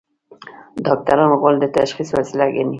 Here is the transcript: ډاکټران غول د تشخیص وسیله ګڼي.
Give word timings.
ډاکټران 0.85 1.31
غول 1.39 1.55
د 1.59 1.65
تشخیص 1.77 2.09
وسیله 2.17 2.45
ګڼي. 2.55 2.69